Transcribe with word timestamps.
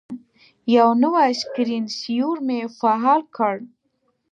یو 0.75 0.89
نوی 1.03 1.31
سکرین 1.41 1.85
سیور 1.99 2.37
مې 2.47 2.59
فعال 2.79 3.21
کړ. 3.35 3.55